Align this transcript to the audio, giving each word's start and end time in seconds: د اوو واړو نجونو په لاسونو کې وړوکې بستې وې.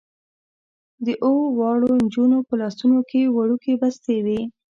د 1.05 1.07
اوو 1.25 1.45
واړو 1.57 1.89
نجونو 2.03 2.37
په 2.47 2.53
لاسونو 2.61 2.99
کې 3.09 3.21
وړوکې 3.35 3.73
بستې 3.81 4.17
وې. 4.25 4.41